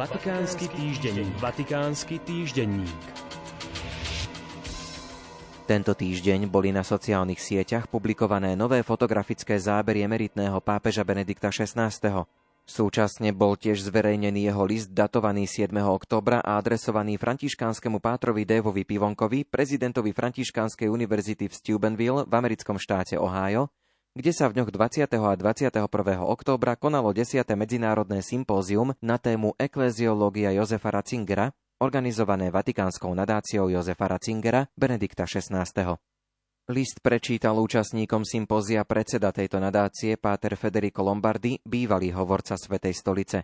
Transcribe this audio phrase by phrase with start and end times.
[0.00, 1.34] Vatikánsky týždenník.
[1.44, 3.04] Vatikánsky týždenník.
[5.68, 11.92] Tento týždeň boli na sociálnych sieťach publikované nové fotografické zábery emeritného pápeža Benedikta XVI.
[12.64, 15.68] Súčasne bol tiež zverejnený jeho list datovaný 7.
[15.84, 23.20] oktobra a adresovaný františkánskemu pátrovi Dévovi Pivonkovi, prezidentovi Františkánskej univerzity v Steubenville v americkom štáte
[23.20, 23.68] Ohio,
[24.10, 25.06] kde sa v dňoch 20.
[25.06, 25.86] a 21.
[26.18, 27.46] októbra konalo 10.
[27.54, 35.94] medzinárodné sympózium na tému Ekleziológia Jozefa Ratzingera, organizované Vatikánskou nadáciou Jozefa Ratzingera Benedikta XVI.
[36.70, 43.38] List prečítal účastníkom sympózia predseda tejto nadácie Páter Federico Lombardi, bývalý hovorca Svetej stolice.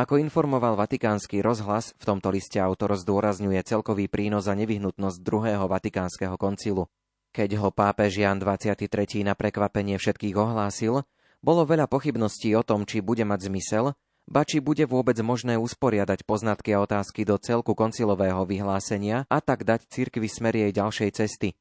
[0.00, 6.40] Ako informoval Vatikánsky rozhlas, v tomto liste autor zdôrazňuje celkový prínos a nevyhnutnosť druhého Vatikánskeho
[6.40, 6.88] koncilu.
[7.32, 8.88] Keď ho pápež Jan 23.
[9.20, 11.04] na prekvapenie všetkých ohlásil,
[11.38, 13.94] bolo veľa pochybností o tom, či bude mať zmysel,
[14.28, 19.64] ba či bude vôbec možné usporiadať poznatky a otázky do celku koncilového vyhlásenia a tak
[19.64, 21.56] dať cirkvi smer jej ďalšej cesty.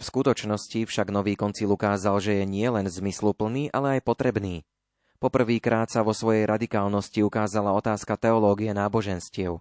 [0.00, 4.64] V skutočnosti však nový koncil ukázal, že je nielen zmysluplný, ale aj potrebný.
[5.20, 9.60] Poprvýkrát sa vo svojej radikálnosti ukázala otázka teológie náboženstiev.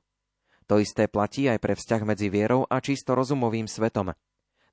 [0.71, 4.15] To isté platí aj pre vzťah medzi vierou a čisto rozumovým svetom,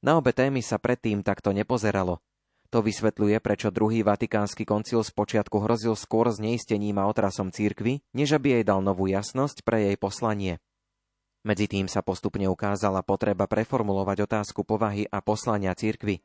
[0.06, 2.22] na obe témy sa predtým takto nepozeralo.
[2.70, 8.58] To vysvetľuje, prečo druhý vatikánsky koncil spočiatku hrozil skôr zneistením a otrasom církvy, než aby
[8.58, 10.62] jej dal novú jasnosť pre jej poslanie.
[11.46, 16.22] Medzi tým sa postupne ukázala potreba preformulovať otázku povahy a poslania církvy.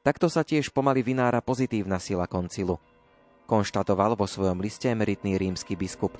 [0.00, 2.80] Takto sa tiež pomaly vynára pozitívna sila koncilu.
[3.44, 6.16] Konštatoval vo svojom liste emeritný rímsky biskup.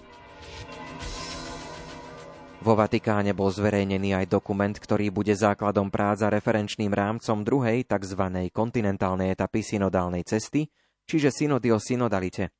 [2.63, 8.23] Vo Vatikáne bol zverejnený aj dokument, ktorý bude základom prác a referenčným rámcom druhej tzv.
[8.55, 10.71] kontinentálnej etapy synodálnej cesty,
[11.03, 12.55] čiže synody o synodalite.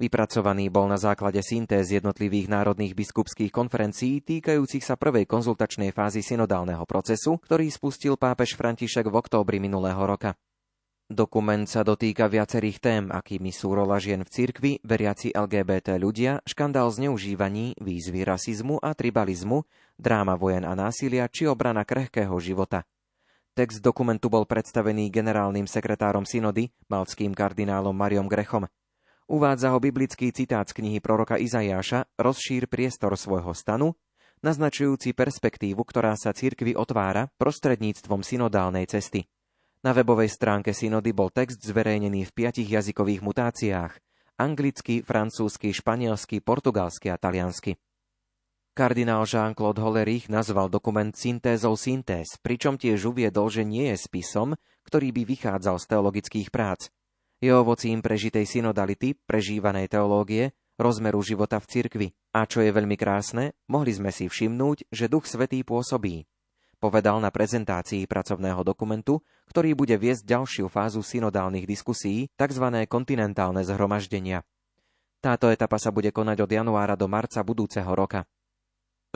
[0.00, 6.88] Vypracovaný bol na základe syntéz jednotlivých národných biskupských konferencií týkajúcich sa prvej konzultačnej fázy synodálneho
[6.88, 10.40] procesu, ktorý spustil pápež František v októbri minulého roka.
[11.04, 16.88] Dokument sa dotýka viacerých tém, akými sú rola žien v cirkvi, veriaci LGBT ľudia, škandál
[16.88, 19.68] zneužívaní, výzvy rasizmu a tribalizmu,
[20.00, 22.88] dráma vojen a násilia či obrana krehkého života.
[23.52, 28.64] Text dokumentu bol predstavený generálnym sekretárom synody, malckým kardinálom Mariom Grechom.
[29.28, 33.92] Uvádza ho biblický citát z knihy proroka Izajáša Rozšír priestor svojho stanu,
[34.40, 39.28] naznačujúci perspektívu, ktorá sa cirkvi otvára prostredníctvom synodálnej cesty.
[39.84, 43.92] Na webovej stránke synody bol text zverejnený v piatich jazykových mutáciách
[44.40, 47.76] anglicky, francúzsky, španielsky, portugalsky a taliansky.
[48.74, 55.14] Kardinál Jean-Claude Hollerich nazval dokument syntézou syntéz, pričom tiež uviedol, že nie je spisom, ktorý
[55.14, 56.90] by vychádzal z teologických prác.
[57.38, 62.08] Je ovocím prežitej synodality, prežívanej teológie, rozmeru života v cirkvi.
[62.34, 66.26] A čo je veľmi krásne, mohli sme si všimnúť, že Duch Svetý pôsobí
[66.84, 72.84] povedal na prezentácii pracovného dokumentu, ktorý bude viesť ďalšiu fázu synodálnych diskusí, tzv.
[72.84, 74.44] kontinentálne zhromaždenia.
[75.24, 78.28] Táto etapa sa bude konať od januára do marca budúceho roka.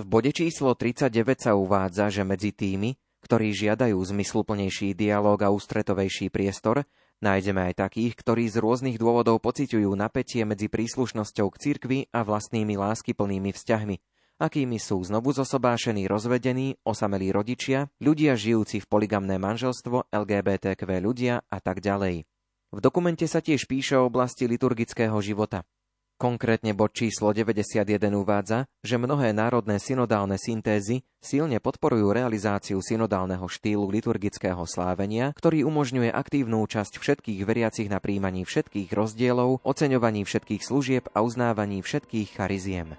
[0.00, 6.32] V bode číslo 39 sa uvádza, že medzi tými, ktorí žiadajú zmysluplnejší dialog a ústretovejší
[6.32, 6.88] priestor,
[7.20, 12.80] nájdeme aj takých, ktorí z rôznych dôvodov pociťujú napätie medzi príslušnosťou k cirkvi a vlastnými
[12.80, 13.96] láskyplnými vzťahmi,
[14.38, 21.59] akými sú znovu zosobášení rozvedení, osamelí rodičia, ľudia žijúci v poligamné manželstvo, LGBTQ ľudia a
[21.59, 22.25] tak ďalej.
[22.69, 25.66] V dokumente sa tiež píše o oblasti liturgického života.
[26.19, 33.87] Konkrétne bod číslo 91 uvádza, že mnohé národné synodálne syntézy silne podporujú realizáciu synodálneho štýlu
[33.87, 41.06] liturgického slávenia, ktorý umožňuje aktívnu účasť všetkých veriacich na príjmaní všetkých rozdielov, oceňovaní všetkých služieb
[41.15, 42.98] a uznávaní všetkých chariziem.